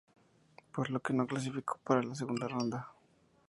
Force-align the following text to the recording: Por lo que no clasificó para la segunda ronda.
Por 0.73 0.89
lo 0.89 0.99
que 0.99 1.13
no 1.13 1.27
clasificó 1.27 1.77
para 1.83 2.01
la 2.01 2.15
segunda 2.15 2.47
ronda. 2.47 2.89